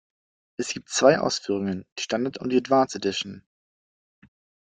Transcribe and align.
Es 0.57 0.69
gibt 0.69 0.89
zwei 0.89 1.19
Ausführungen: 1.19 1.85
Die 1.99 2.01
Standard- 2.01 2.39
und 2.39 2.49
die 2.49 2.57
Advanced 2.57 2.95
Edition. 2.95 3.43